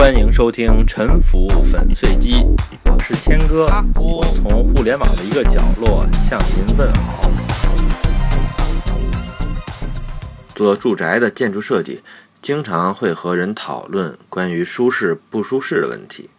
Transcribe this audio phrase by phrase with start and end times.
[0.00, 2.32] 欢迎收听《沉浮粉碎机》，
[2.86, 3.66] 我是谦哥，
[3.96, 7.30] 我从互联网的一个角落向您问好。
[10.54, 12.02] 做住宅的建筑设计，
[12.40, 16.30] 经常会和人讨论关于舒适不舒适的问题。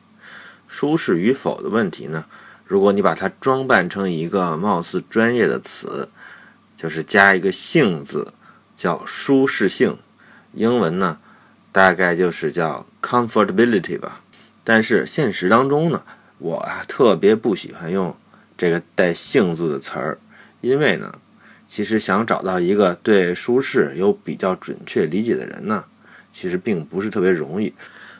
[0.67, 2.25] 舒适与否的问题呢？
[2.65, 6.09] 如果你把它装扮成一个貌似专业的词，
[6.75, 8.33] 就是加一个“性”字，
[8.75, 9.99] 叫舒适性。
[10.53, 11.19] 英文呢，
[11.71, 14.21] 大概就是叫 comfortability 吧。
[14.63, 16.03] 但是现实当中呢，
[16.37, 18.15] 我啊特别不喜欢用
[18.57, 20.19] 这个带“性”字的词儿，
[20.61, 21.15] 因为呢，
[21.67, 25.85] 其实想找到一个对舒适有比较准确理解的人呢，
[26.31, 27.73] 其实并不是特别容易。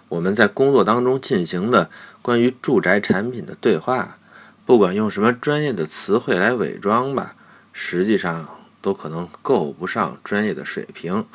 [0.09, 1.89] 我们在工作当中进行的
[2.21, 4.17] 关于住宅产品的对话，
[4.65, 7.35] 不管用什么专业的词汇来伪装吧，
[7.71, 8.49] 实际上
[8.81, 11.25] 都可能够不上专业的水平。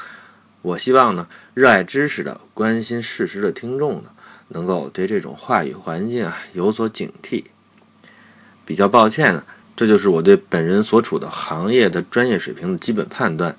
[0.66, 4.10] 我希望呢，热爱知识的、关心事实的听众呢，
[4.48, 7.44] 能够对这种话语环境啊有所警惕。
[8.64, 9.44] 比较抱歉呢，
[9.76, 13.56] 这就是我对本人所处的行业的专业水平的基本判断。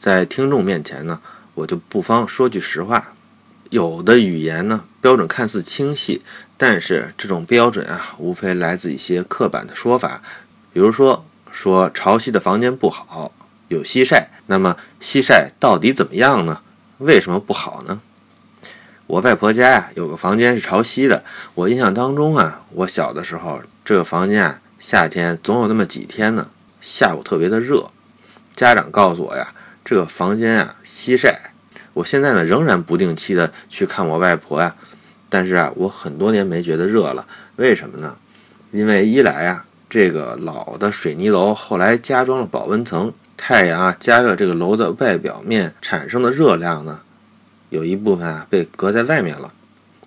[0.00, 1.20] 在听众面前呢，
[1.54, 3.12] 我就不妨说句实话。
[3.70, 6.22] 有的语言呢，标准看似清晰，
[6.56, 10.20] 但是这种标准啊，无非来自一些刻板的说法，
[10.72, 13.32] 比如说说潮汐的房间不好。
[13.68, 16.60] 有西晒，那么西晒到底怎么样呢？
[16.98, 18.00] 为什么不好呢？
[19.06, 21.22] 我外婆家呀有个房间是朝西的，
[21.54, 27.90] 我印象当中啊，我小的时候这个房间啊，夏天总有那么几天呢，下午特别的热。
[28.54, 31.52] 家长告诉我呀，这个房间啊西晒。
[31.94, 34.74] 我现在呢仍然不定期的去看我外婆呀，
[35.28, 38.16] 但是啊，我很多年没觉得热了，为什么呢？
[38.72, 43.12] 因为一来啊，这个老的水泥楼后来加装了保温层。
[43.40, 47.00] 太阳啊，加热这个楼的外表面产生的热量呢，
[47.70, 49.54] 有一部分啊被隔在外面了。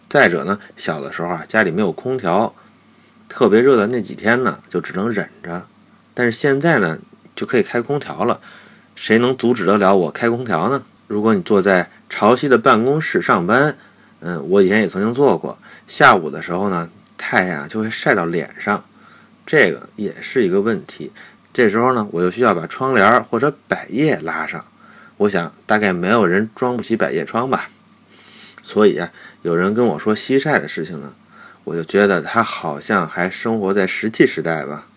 [0.09, 2.53] 再者呢，小的时候啊家里没有空调，
[3.29, 5.65] 特别热的那几天呢就只能忍着。
[6.13, 6.99] 但是现在呢
[7.33, 8.41] 就可以开空调了，
[8.95, 10.83] 谁能阻止得了我开空调呢？
[11.07, 13.75] 如果你坐在潮汐的办公室上班，
[14.19, 18.83] 嗯，我以前也曾经做过，下午的时候呢太阳就会晒到脸上，
[19.45, 21.11] 这个也是一个问题。
[21.53, 24.65] 这时候呢，我就需要把窗帘或者百叶拉上。
[25.17, 27.69] 我想大概没有人装不起百叶窗吧。
[28.61, 31.13] 所以啊，有人跟我说西晒的事情呢，
[31.63, 34.87] 我就觉得他好像还生活在石器时代吧。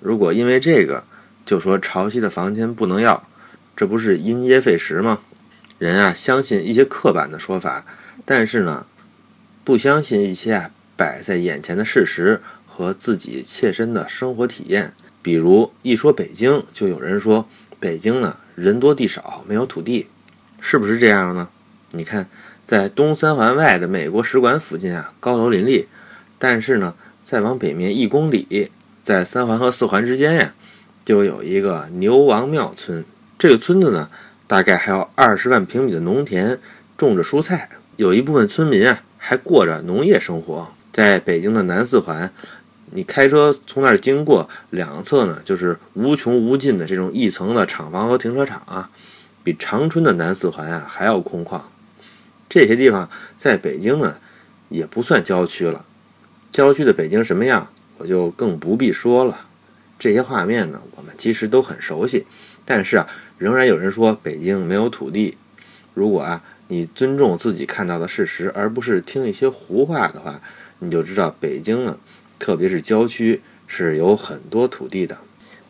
[0.00, 1.04] 如果因为这个
[1.44, 3.28] 就说潮汐的房间不能要，
[3.76, 5.20] 这不是因噎废食吗？
[5.78, 7.84] 人啊，相信一些刻板的说法，
[8.24, 8.86] 但是呢，
[9.64, 14.94] 不相信一些啊摆在眼前的事实和自己切身的生活体验。
[15.22, 17.46] 比如一说北京，就有人说
[17.78, 20.06] 北京呢人多地少，没有土地，
[20.60, 21.48] 是不是这样呢？
[21.90, 22.28] 你看，
[22.64, 25.88] 在东三环外的美国使馆附近啊，高楼林立，
[26.38, 28.70] 但是呢，再往北面一公里，
[29.02, 30.54] 在三环和四环之间呀，
[31.04, 33.04] 就有一个牛王庙村。
[33.38, 34.08] 这个村子呢，
[34.46, 36.58] 大概还有二十万平米的农田，
[36.96, 40.72] 种着蔬菜，有一部分村民啊还过着农业生活。
[40.92, 42.32] 在北京的南四环。
[42.92, 48.90] 你开车从那儿经过，两侧呢就是无穷无尽的这种一层的厂房和停车场啊，
[49.44, 51.60] 比长春的南四环啊还要空旷。
[52.48, 53.08] 这些地方
[53.38, 54.16] 在北京呢
[54.68, 55.84] 也不算郊区了，
[56.50, 57.68] 郊区的北京什么样，
[57.98, 59.46] 我就更不必说了。
[59.96, 62.26] 这些画面呢，我们其实都很熟悉，
[62.64, 63.06] 但是啊，
[63.38, 65.36] 仍然有人说北京没有土地。
[65.94, 70.40] 如果啊你尊重自己看到的事实，而不是听一些胡话的话，
[70.80, 71.96] 你就知道北京呢。
[72.40, 75.18] 特别是郊区是有很多土地的。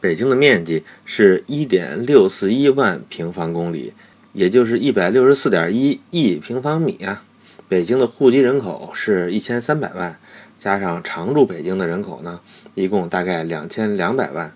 [0.00, 3.92] 北京的面积是一点六四一万平方公里，
[4.32, 7.22] 也就是一百六十四点一亿平方米啊。
[7.68, 10.18] 北京的户籍人口是一千三百万，
[10.58, 12.40] 加上常住北京的人口呢，
[12.74, 14.54] 一共大概两千两百万。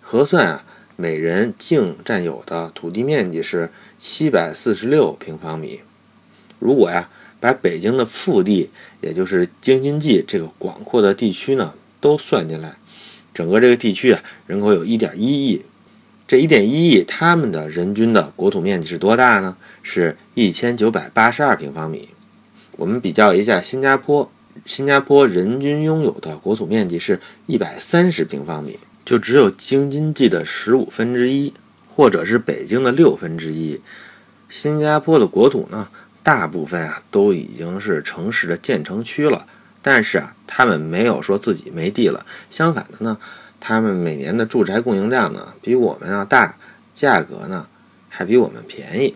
[0.00, 0.64] 核算啊，
[0.94, 5.80] 每人净占有的土地面积是七百四十六平方米。
[6.58, 7.08] 如果呀。
[7.44, 8.70] 把北京的腹地，
[9.02, 12.74] 也就是京津冀这个广阔的地区呢，都算进来，
[13.34, 15.62] 整个这个地区啊，人口有一点一亿。
[16.26, 19.58] 这一点一亿，他们的人均的国土面积是多大呢？
[19.82, 22.08] 是一千九百八十二平方米。
[22.78, 24.32] 我们比较一下新加坡，
[24.64, 31.52] 新加坡人均拥有的国土面积是一百三十平方米，就只有京津冀的十五分之一，
[31.94, 33.82] 或者是北京的六分之一。
[34.48, 35.90] 新加坡的国土呢？
[36.24, 39.46] 大部分啊都已经是城市的建成区了，
[39.82, 42.24] 但是啊，他们没有说自己没地了。
[42.48, 43.18] 相反的呢，
[43.60, 46.56] 他们每年的住宅供应量呢比我们要大，
[46.94, 47.68] 价格呢
[48.08, 49.14] 还比我们便宜。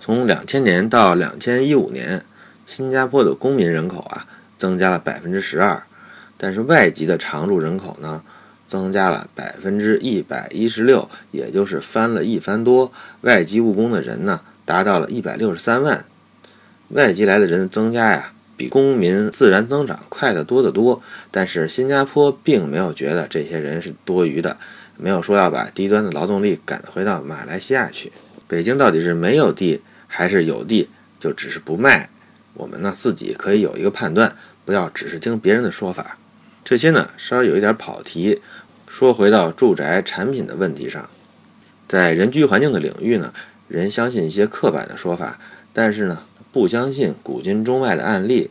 [0.00, 2.24] 从两千年到两千一五年，
[2.66, 4.26] 新加坡的公民人口啊
[4.56, 5.82] 增加了百分之十二，
[6.36, 8.22] 但是外籍的常住人口呢
[8.66, 12.92] 增加了百分之一百一十六，也就是翻了一番多。
[13.20, 16.04] 外籍务工的人呢达到了一百六十三万，
[16.90, 18.34] 外籍来的人增加呀。
[18.54, 21.00] 比公民自然增长快得多得多，
[21.30, 24.58] 但是新加坡并没有觉得这些人是多余的，
[24.98, 28.12] 没有说要把低端的劳动力赶回到马来西亚去。
[28.46, 32.10] 北京到底是没有地还是有地，就只是不卖，
[32.52, 34.34] 我们呢自己可以有一个判断，
[34.66, 36.18] 不要只是听别人的说法。
[36.64, 38.42] 这些呢稍微有一点跑题，
[38.88, 41.08] 说回到住宅产品的问题上，
[41.86, 43.32] 在人居环境的领域呢，
[43.68, 45.38] 人相信一些刻板的说法，
[45.72, 46.22] 但是呢。
[46.50, 48.50] 不相信古今中外的案例，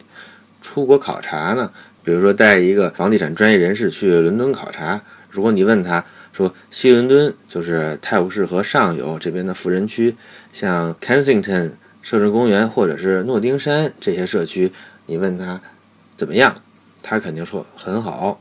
[0.61, 1.73] 出国考察呢？
[2.03, 10.15] 比如说带一个房地产专业人士去伦敦考察，如果你问他说西伦敦就是泰晤士河上游这边的富人区，
[10.53, 11.71] 像 Kensington
[12.03, 14.71] 摄政公园或者是诺丁山这些社区，
[15.07, 15.59] 你问他
[16.15, 16.61] 怎么样，
[17.01, 18.39] 他肯定说很好。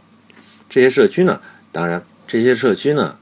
[0.68, 1.40] 这些社区呢，
[1.72, 3.18] 当然这些社区呢，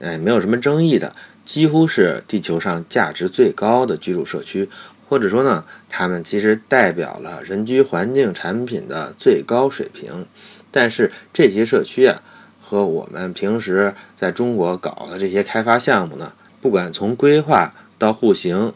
[0.00, 1.14] 哎，没有什么争议的，
[1.48, 4.68] 几乎是地球上价值最高的居住社区。
[5.08, 10.26] 或者说呢，他们其实代表了人居环境产品的最高水平，
[10.70, 12.20] 但是这些社区啊，
[12.60, 18.74] 和我们平时在中国搞的这些开发项目呢，不管从规划到户型，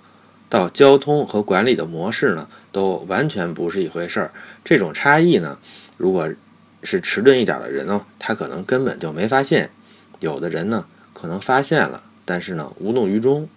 [0.48, 4.32] 到交通和管理的模式呢，都完全不是一回事儿。
[4.64, 5.58] 这种差异呢，
[5.98, 6.32] 如果
[6.82, 9.66] 是迟钝一点的人呢，他可能根本就没发现；
[10.20, 13.48] 有的人呢，可能发现了，但是呢，无动于衷。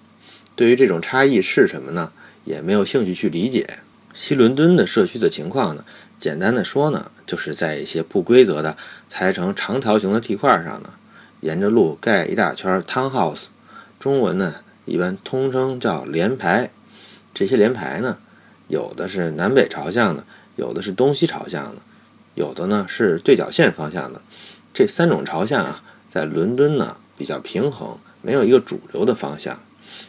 [0.56, 2.12] 对于这种差异是什么呢？
[2.46, 3.80] 也没有兴趣去理解
[4.14, 5.84] 西伦敦的社区的情况呢。
[6.18, 8.78] 简单的说呢，就是在一些不规则的
[9.10, 10.94] 裁成长条形的地块上呢，
[11.42, 13.48] 沿着路盖一大圈 townhouse，
[14.00, 16.70] 中文呢一般通称叫联排。
[17.34, 18.20] 这些联排呢，
[18.70, 20.24] 有的是南北朝向的，
[20.56, 21.82] 有的是东西朝向的，
[22.36, 24.22] 有的呢是对角线方向的。
[24.74, 29.60] 这三种朝向啊，在伦敦呢比较平衡，没有一个主流的方向。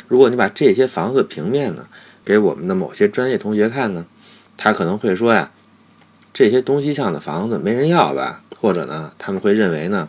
[0.09, 1.87] 如果你把这些房子平面呢，
[2.25, 4.07] 给我们的某些专业同学看呢，
[4.57, 5.51] 他可能会说呀，
[6.33, 8.43] 这些东西向的房子没人要吧？
[8.59, 10.09] 或者呢，他们会认为呢，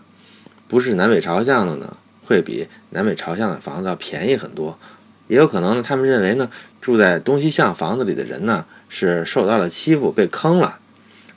[0.68, 4.80] 不是南北朝向的呢，会比南北朝向的房子要便宜很多。
[5.28, 6.50] 也有可能呢，他们认为呢，
[6.80, 10.80] 住在东西向房子里的人呢，是受到了欺负，被坑了，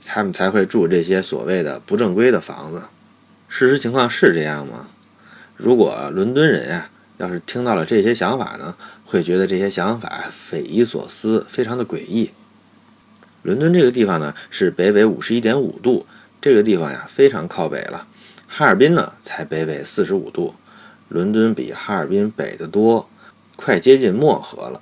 [0.06, 2.84] 他们才会住这些所谓的不正规的房子。
[3.48, 4.86] 事实情况是这样吗？
[5.60, 6.88] 如果伦敦人呀。
[7.18, 8.74] 要是听到了这些想法呢，
[9.04, 12.30] 会觉得这些想法匪夷所思，非常的诡异。
[13.42, 16.06] 伦敦这个地方呢是北纬五十一点五度，
[16.40, 18.06] 这个地方呀非常靠北了。
[18.48, 20.54] 哈尔滨呢才北纬四十五度，
[21.10, 23.10] 伦敦比哈尔滨北得多，
[23.54, 24.80] 快接近漠河了。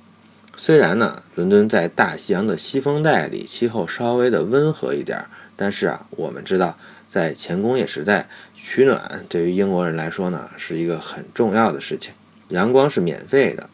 [0.55, 5.27] 虽然呢伦敦在大西洋的西风带里，气候稍微的温和一点，
[5.57, 6.79] 但是啊我们知道。
[7.09, 12.13] 在前工业时代，取暖对于英国人来说呢，是一个很重要的事情。
[12.49, 13.69] 阳光是免费的，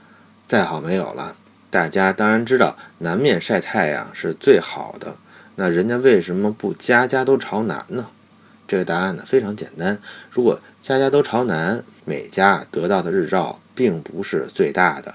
[0.47, 1.37] 再好没有了。
[1.71, 5.17] 大家当然知道，南面晒太阳是最好的。
[5.57, 8.09] 那人家为什么不家家都朝南呢？
[8.67, 9.99] 这个答案呢非常简单：
[10.31, 15.15] 如果家家都朝南，每家得到的日照并不是最大的，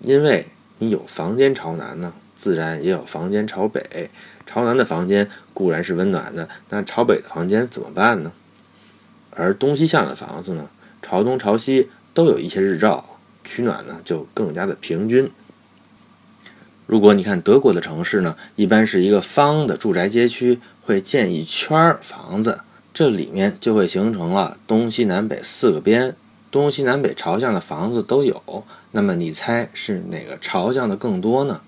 [0.00, 0.46] 因为
[0.78, 4.10] 你有房间朝南呢，自然也有房间朝北。
[4.52, 8.32] 朝南的房间固然是温暖的，那朝北的房间怎么办呢？
[9.30, 10.68] 而东西向的房子呢，
[11.00, 15.30] 朝东朝西都有一些日照，取暖呢就更加的平均。
[16.86, 26.16] 如果你看德国的城市呢，一般是一个方的住宅街区，会建一圈房子，这里面就会形成了东西南北四个边，
[26.50, 28.64] 东西南北朝向的房子都有。
[28.90, 31.60] 那么你猜是哪个朝向的更多呢？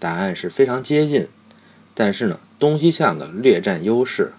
[0.00, 1.28] 答案是非常接近。
[2.00, 4.30] 但是呢，东西向的略占优势，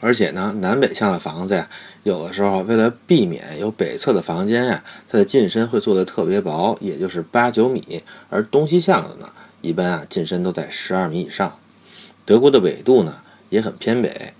[0.00, 1.68] 而且呢，南北向的房子呀，
[2.04, 9.28] 有的时候为了避免有北侧的房间呀，它的进深会做的特别薄，也就是八九米，而东西向的呢，
[9.60, 11.58] 一般啊进深都在十二米以上。
[12.24, 13.16] 德国的纬度呢
[13.50, 14.32] 也很偏北，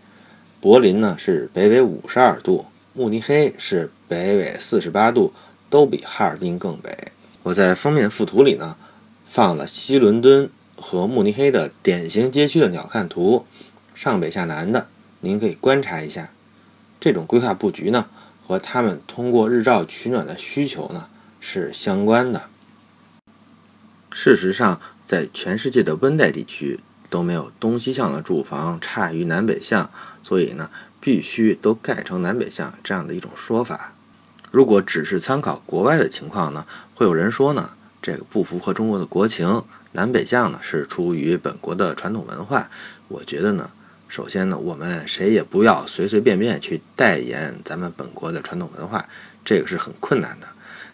[0.59, 2.65] 柏林呢是北纬五十二度，
[2.95, 5.35] 慕尼黑是北纬四十八度，
[5.69, 7.13] 都比哈尔滨更北。
[7.43, 8.79] 我在封面附图里呢
[9.27, 10.49] 放了西伦敦。
[10.77, 13.47] 和慕尼黑的典型街区的鸟瞰图，
[13.95, 14.89] 上北下南的，
[15.21, 16.31] 您可以观察一下。
[16.99, 18.07] 这种规划布局呢，
[18.47, 21.09] 和他们通过日照取暖的需求呢
[21.41, 22.43] 是相关的。
[24.13, 29.91] 事实上，在全世界的温带地区都没有东西向的住房差于南北向，
[30.23, 33.95] 所以呢，必须都盖成南北向这样的一种说法。
[34.51, 39.63] 如果只是参考国外的情况呢，会有人说呢，这个不符合中国的国情。
[39.93, 42.69] 南北向呢是出于本国的传统文化。
[43.09, 43.71] 我觉得呢，
[44.09, 49.09] 首先呢，我们谁也不要随随便便去代言咱们本国的传统文化，
[49.45, 50.49] 这个是很困难的。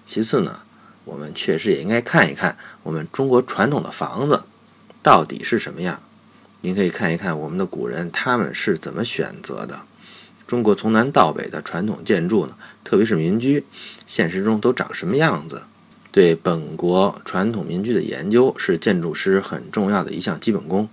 [0.04, 0.60] 其次呢，
[1.04, 4.42] 我们确实也应该看一看我们中国传统的房子
[5.02, 6.00] 到底是什么样。
[6.60, 9.80] 您可以看一看我们的古人他们是怎么选择的。
[10.46, 13.64] 中国从南到北的传统建筑呢，特别是民居，
[14.06, 15.62] 现实中都长什么样子？
[16.18, 20.88] 对本国传统民居的研究是建筑师很重要的一项基本功。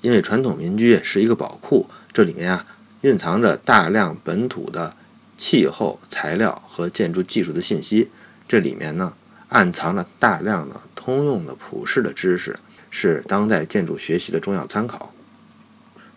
[0.00, 1.84] 因为传统民居是一个宝库，
[2.14, 2.64] 这里面啊
[3.02, 4.96] 蕴藏着大量本土的
[5.36, 8.08] 气候材料和建筑技术的信息，
[8.48, 9.12] 这里面呢
[9.50, 12.58] 暗藏了大量的通用的普世的知识，
[12.88, 15.12] 是当代建筑学习的重要参考。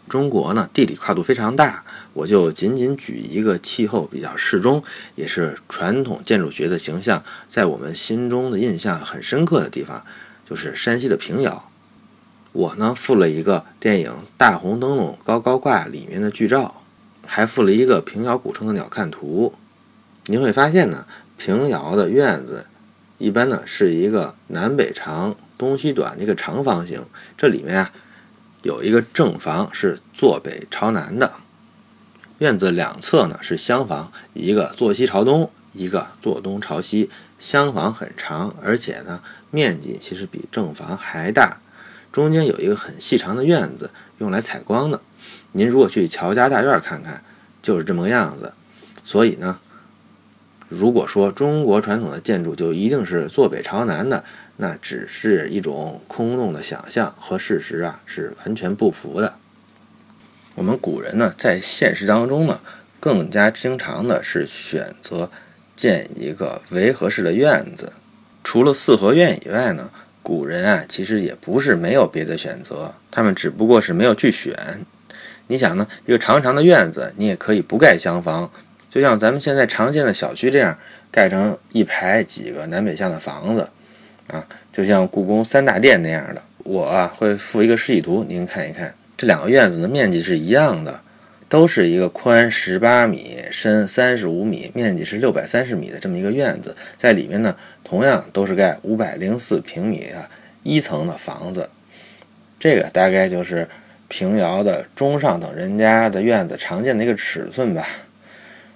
[0.09, 1.83] 中国呢地理跨度非常大，
[2.13, 4.83] 我就仅仅举一个气候比较适中，
[5.15, 10.05] 也是传统建筑学的形象在我们心中的印象很深刻的地方，
[10.47, 11.69] 就是山西的平遥。
[12.51, 16.83] 我呢附了一个电影《大红灯笼高高挂》里面的剧照，
[17.25, 19.53] 还附了一个平遥古城的鸟瞰图。
[20.27, 21.07] 您会发现呢，
[21.37, 22.67] 平遥的院子
[23.17, 27.03] 一般呢是一个南北长、东西短的一个长方形。
[27.35, 27.91] 这里面啊
[28.63, 31.33] 有一个正房是坐北朝南的，
[32.39, 37.09] 院子两侧呢是厢房，一个坐西朝东，一个坐东朝西。
[37.39, 41.57] 厢房很长，而且呢面积其实比正房还大。
[42.13, 43.89] 中间有一个很细长的院子，
[44.19, 45.01] 用来采光的。
[45.51, 47.21] 您如果去乔家大院看看，
[47.61, 48.53] 就是这么个样子。
[49.03, 49.59] 所以呢，
[50.73, 54.23] 如果说中国传统的建筑就一定是坐北朝南的，
[54.57, 59.35] 那只是一种空洞的想象，和事实啊是完全不符的。
[60.55, 62.59] 我们古人呢，在现实当中呢，
[62.99, 65.29] 更加经常的是选择
[65.75, 67.93] 建一个围合式的院子。
[68.43, 69.89] 除了四合院以外呢。
[70.25, 74.55] 古人啊，其实也不是没有别的选择，他们只不过是没有去选。
[75.47, 78.49] 你想呢，一个长长的院子，你也可以不盖厢房，
[78.93, 80.77] 就像咱们现在常见的小区这样，
[81.09, 83.67] 盖成一排几个南北向的房子，
[84.27, 86.43] 啊，就像故宫三大殿那样的。
[86.59, 91.01] 我啊会附一个示意图，您看一看，这两个院子的面积是一样的。
[91.49, 100.29] 都是一个宽十八米、深三十五米、面积是六百三十米的这么一个院子，在里面呢，同样都是盖五百零四平米的
[100.61, 101.71] 一层的房子。
[102.59, 103.67] 这个大概就是
[104.07, 107.87] 平遥的中上等人家的院子常见的一个尺寸吧。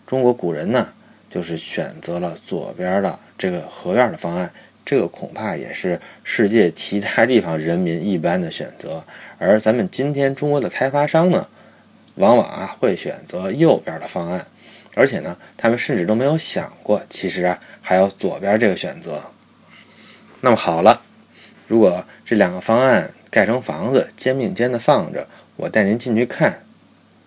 [0.08, 0.88] 中国古人呢，
[1.30, 4.52] 就是选择了左边的这个合院的方案，
[4.86, 9.04] 这个恐怕也是世界其他地方人民一般的选择。
[9.38, 11.50] 而咱们今天中国的开发商呢？
[12.16, 14.48] 往往啊会选择右边的方案，
[14.96, 19.22] 而且呢，他们甚至都没有想过，其实啊还有左边这个选择。
[20.42, 21.02] 那么好了，
[21.68, 26.64] 如果这两个方案盖成房子，肩并肩的放着，我带您进去看，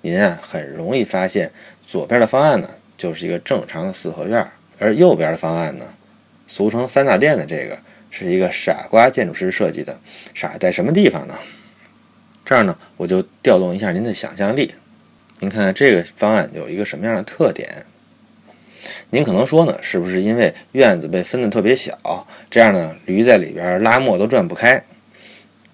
[0.01, 1.53] 您啊很容易发现，
[1.91, 5.85] 左边的方案呢就是一个正常的四合院，而右边的方案呢，
[6.47, 7.77] 俗称三大殿的这个
[8.13, 9.99] 是一个傻瓜建筑师设计的。
[10.33, 11.35] 傻在什么地方呢？
[12.45, 14.73] 这儿呢，我就调动一下您的想象力。
[15.41, 17.69] 您看看这个方案有一个什么样的特点？
[19.09, 24.81] 您可能说呢，是不是因为院子被分的特别小，这样呢，驴在里边拉磨都转不开？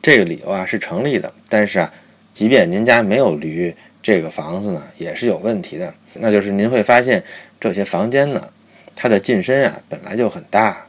[0.01, 1.31] 这个理由啊是成立的。
[1.51, 1.93] 但是啊，
[2.33, 5.93] 即便您家没有驴，这个房子呢也是有问题的。
[6.21, 7.25] 那就是您会发现
[7.61, 8.49] 这些房间呢，
[8.95, 10.87] 它的进深啊本来就很大，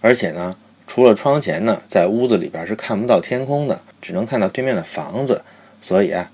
[0.00, 0.56] 而且呢，
[0.86, 5.42] 除了窗前呢，在屋子里边是看不到天空的，只能看到对面的房子，
[5.80, 6.30] 所以啊。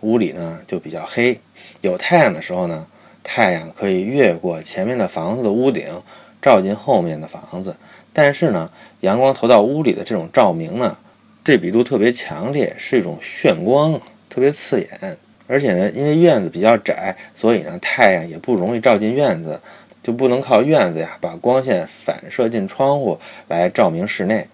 [0.00, 1.40] 屋里呢就比较黑，
[1.80, 2.86] 有太阳的时候呢，
[3.22, 6.02] 太阳可以越过前面的房子的屋顶，
[6.42, 7.74] 照进后面的房子。
[8.12, 8.70] 但是呢，
[9.00, 10.98] 阳光投到屋里的这种照明呢，
[11.42, 13.98] 对比度特别强烈，是一种炫光，
[14.28, 15.16] 特别刺眼。
[15.46, 19.60] 而且呢，因为院子比较窄，所以呢，太阳也不容易照进院子，
[20.02, 24.46] 就不能靠院子呀把光线反射进窗户来照明室内。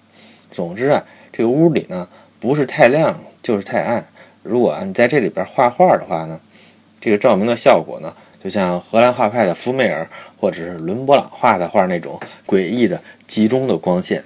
[0.50, 2.08] 总之啊，这个屋里呢，
[2.40, 4.04] 不是太亮就是太暗。
[4.42, 6.40] 如果你在这里边画画的话呢，
[7.00, 10.08] 这个照明的效果呢，就像荷兰画派的福梅尔
[10.40, 14.24] 或者是伦勃朗画的画那种诡异的集中的光线。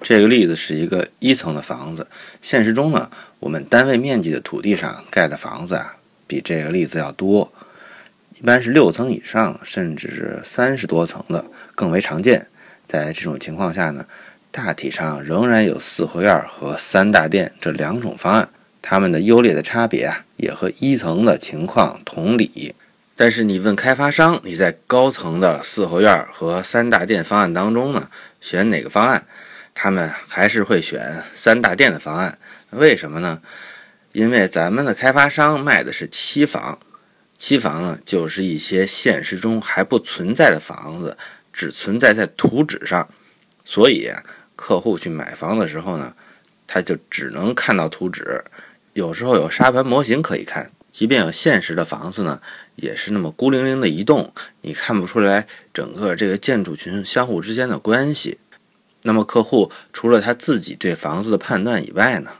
[0.00, 2.06] 这个例子是一个一层的房子，
[2.40, 3.10] 现实中呢，
[3.40, 7.52] 我们单位面积的土地上盖的房子啊，比这个例子要多，
[8.38, 12.46] 一般是六层以上，甚至是三十多层的更为常见。
[12.86, 14.06] 在这种情况下呢，
[14.52, 18.48] 大体上仍然有四合院和三大殿这两种方案。
[18.80, 22.74] 它们的优劣的差别啊，也和一层的情况同理。
[23.16, 28.08] 但是你问开发商，你在高层的四合院和三大殿方案当中呢，
[28.40, 29.26] 选哪个方案？
[29.78, 32.38] 他们还是会选三大殿的方案。
[32.70, 33.42] 为什么呢？
[34.12, 36.78] 因为咱们的开发商卖的是期房，
[37.36, 41.18] 期房呢就是一些现实中还不存在的房子，
[41.52, 43.06] 只存在在图纸上，
[43.66, 44.10] 所以
[44.56, 46.14] 客户去买房的时候呢，
[46.66, 48.42] 他就只能看到图纸，
[48.94, 50.72] 有时候有沙盘模型可以看。
[50.90, 52.40] 即便有现实的房子呢，
[52.76, 58.38] 也是那么孤零零的一栋，你看不出来整个这个建筑群相互之间的关系。
[59.06, 62.30] 那么客户除了他自己对房子的判断以外呢，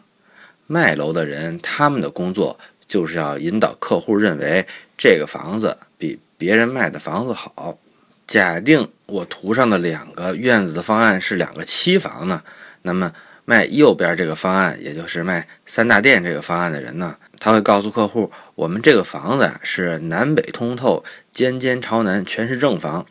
[0.67, 4.67] 卖楼的人他们的工作就是要引导客户认为
[4.99, 7.79] 这个房子比别人卖的房子好。
[8.27, 12.43] 假定我图上的两个院子的方案是两个期房呢，
[12.83, 13.13] 那么
[13.45, 17.17] 卖右边这个方案，也就是卖三大殿这个方案的人呢？
[17.39, 23.07] 他会告诉客户，我们这个房子是南北通透，尖尖朝南，全是正房。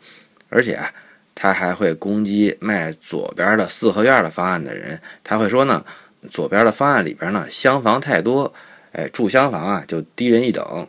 [0.50, 0.92] 而且啊，
[1.36, 5.00] 他还会攻击卖左边的四合院的方案的人。
[5.22, 5.84] 他会说呢，
[6.28, 8.52] 左边的方案里边呢，厢房太多，
[8.90, 10.88] 哎，住厢房啊就低人一等，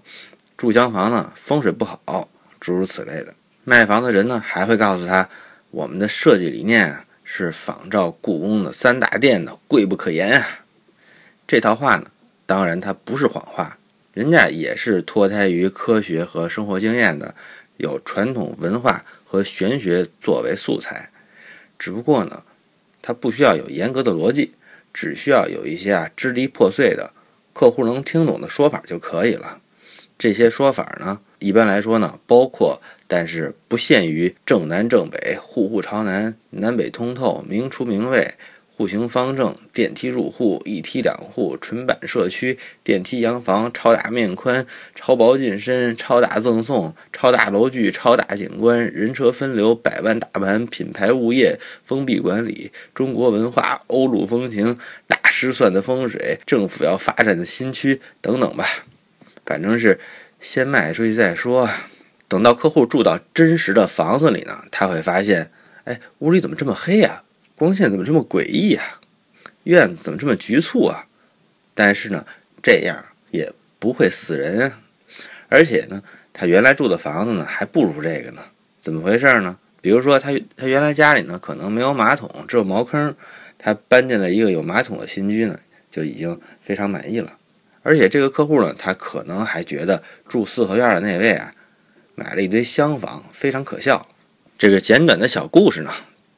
[0.58, 2.28] 住厢房呢风水不好，
[2.60, 3.36] 诸如此类的。
[3.64, 5.30] 卖房的人呢，还会告诉他，
[5.70, 10.48] 我们的设计理念啊是仿照故宫的三大殿的，贵不可言啊。
[11.46, 12.10] 这套话呢。
[12.50, 13.78] 当然，它不是谎话，
[14.14, 17.36] 人家也是脱胎于科学和生活经验的，
[17.78, 21.10] 有传统文化和玄学作为素材。
[21.80, 22.44] 只不过呢，
[23.02, 24.54] 它不需要有严格的逻辑，
[24.94, 27.14] 只需要有一些啊支离破碎的、
[27.54, 29.62] 客户能听懂的说法就可以了。
[30.18, 38.34] 这些说法呢，一般来说呢，包括但是不限于正南正北、户户朝南、南北通透、明厨明卫。
[38.78, 58.64] 户型方正，电梯入户，一梯两户，纯板社区，电梯洋房，超大面宽，超薄进深，超大赠送，超大楼距，超大景观，人车分流，百万大盘，品牌物业，封闭管理，中国文化，欧陆风情，大师算的风水，政府要发展的新区等等吧。
[59.44, 60.00] 反正是
[60.40, 61.68] 先卖出去再说。
[62.28, 65.50] 等到客户住到真实的房子里呢，他会发现，
[65.86, 67.24] 哎，屋里怎么这么黑呀？
[67.58, 69.02] 光线怎么这么诡异啊？
[69.64, 71.08] 院子怎么这么局促啊？
[71.74, 72.24] 但是呢，
[72.62, 74.80] 这样也不会死人啊。
[75.50, 78.44] 而且呢，他原来住的房子呢还不如这个呢。
[78.80, 79.58] 怎么回事呢？
[79.82, 83.16] 比如说他他原来家里呢可能没有马桶，只有茅坑，
[83.58, 87.38] 他搬进了一个有马桶的新居呢，就已经非常满意了。
[87.82, 91.56] 而且这个客户呢，他可能还觉得住四合院的那位啊，
[92.14, 94.08] 买了一堆厢房，非常可笑。
[94.60, 95.92] 这个简短的小故事呢。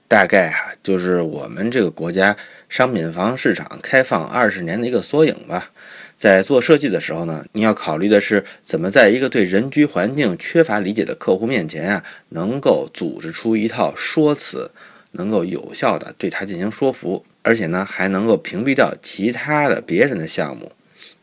[0.09, 2.35] 大概啊，就是我们这个国家
[2.67, 5.69] 商品房市场开放二十年的一个缩影吧。
[6.17, 14.71] 在做设计的时候呢，你要考虑的是怎么在一个对人居环境缺乏理解的客户面前啊，能够组织出一套说辞，
[15.11, 20.71] 能够有效的对他进行说服，而且呢，还能够屏蔽掉其他的别人的项目。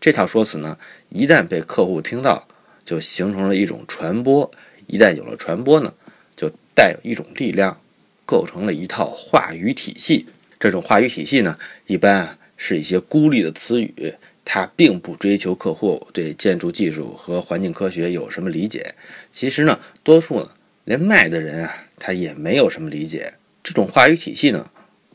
[0.00, 2.46] 这套说辞呢，一旦被客户听到，
[2.84, 4.48] 就形成了一种传播。
[4.86, 5.92] 一旦有了传播呢，
[6.36, 7.80] 就带有一种力量。
[8.26, 10.26] 构成了一套话语体系。
[10.58, 18.94] 这种话语体系呢，一般啊是一些孤立的词语，它并不追求客户对建筑技术和环境科学有什么理解。
[19.32, 20.50] 其实呢，多数呢
[20.84, 23.34] 连卖的人啊，他也没有什么理解。
[23.62, 24.70] 这种话语体系呢，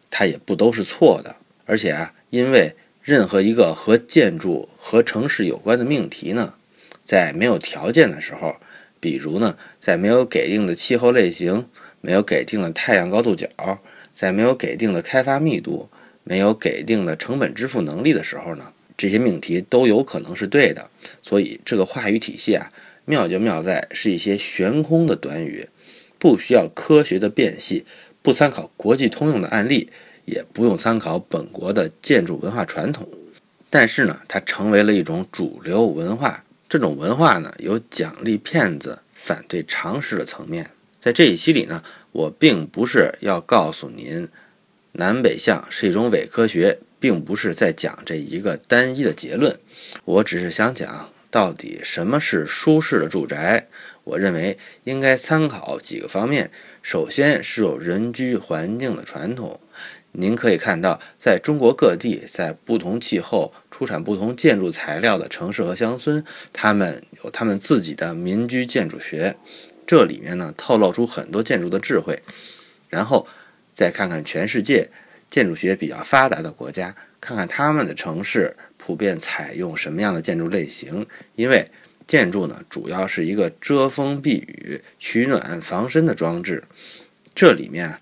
[0.10, 1.36] 它也不都是错的。
[1.66, 6.54] 而且啊，因为任何一个和建筑和城市有关的命题呢，
[7.04, 8.58] 在没有条件的时候，
[9.00, 11.68] 比如呢，在没有给定的气候类型。
[12.02, 13.48] 没有给定的太阳高度角，
[14.14, 15.90] 在没有给定的开发密度、
[16.24, 20.90] 没有给定的成本支付能力的时候呢，这些命题都有可能是对的。
[21.22, 22.72] 所以这个话语体系啊，
[23.06, 25.68] 妙就妙在是一些悬空的短语，
[26.20, 27.86] 不需要科学的辨析，
[28.22, 29.90] 不参考国际通用的案例，
[30.26, 33.08] 也不用参考本国的建筑文化传统。
[33.70, 36.44] 但是呢，它成为了一种主流文化。
[36.68, 40.70] 这种文化呢，有奖励骗子、反对常识的层面。
[41.02, 44.30] 在这一期里呢，我并不是要告诉您
[44.92, 49.58] 南北向是一种伪科学，并不是在讲这一个单一的结论。
[50.06, 53.68] 我只是想讲到底什么是舒适的住宅。
[54.04, 56.52] 我认为应该参考几个方面。
[56.84, 59.60] 首先是有人居环境的传统。
[60.12, 69.38] 您可以看到，在中国各地，在不同气候、出产不同建筑材料的城市和乡村，他们有他们自己的民居建筑学。
[69.86, 72.22] 这里面呢，透露出很多建筑的智慧，
[72.90, 73.28] 然后
[73.74, 74.90] 再看看全世界
[75.30, 81.06] 建筑学比较发达的国家，看看他们的城市普遍采用什么样的建筑类型。
[81.36, 81.68] 因为
[82.08, 86.64] 建筑呢，主要是一个遮风避雨、取暖防身的装置。
[87.34, 88.00] 这里面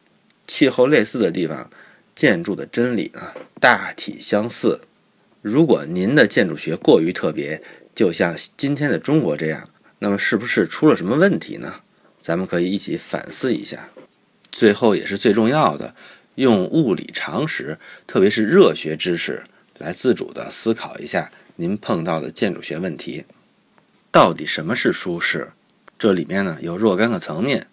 [0.47, 1.69] 气候类似的地方，
[2.15, 3.21] 建筑的真理呢
[3.59, 4.81] 大体相似。
[5.41, 7.61] 如果您的建筑学过于特别，
[7.93, 11.81] 就像今天的中国这样，那么是不是出了什么问题呢？
[12.21, 13.89] 咱们可以一起反思一下。
[14.51, 15.93] 最后也是最重要的，
[16.35, 19.43] 用物理常识，特别是热学知识，
[19.77, 23.25] 来自主的思考一下您碰到的建筑学问题。
[24.11, 25.49] 到底什么是舒适？
[25.97, 27.67] 这里面呢有若干个层面，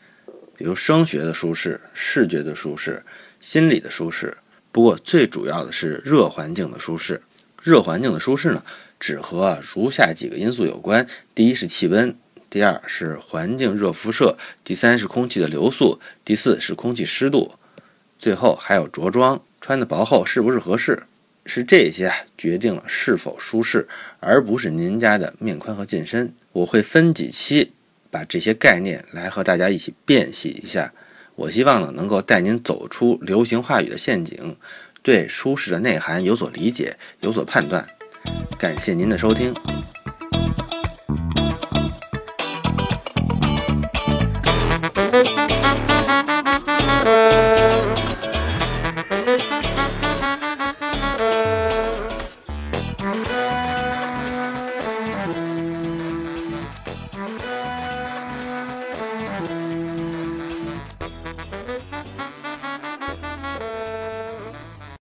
[0.57, 3.03] 比如声学的舒适、视觉的舒适、
[3.41, 4.37] 心理的舒适。
[4.73, 7.23] 不过最主要的是热环境的舒适。
[7.67, 8.63] 热环境的舒适呢，
[9.01, 12.17] 只和如下几个因素有关：第一是气温，
[12.49, 17.55] 第二是环境热辐射，第三是空气的流速，第四是空气湿度，
[18.21, 21.03] 最后还有着装穿的薄厚是不是合适。
[21.45, 23.89] 是这些决定了是否舒适，
[24.21, 26.33] 而不是您家的面宽和健身。
[26.53, 27.73] 我会分几期
[28.13, 30.93] 把这些概念来和大家一起辨析一下。
[31.35, 34.57] 我希望呢能够带您走出流行话语的陷阱，
[35.07, 37.87] 对舒适的内涵有所理解，有所判断。
[38.59, 39.55] 感谢您的收听。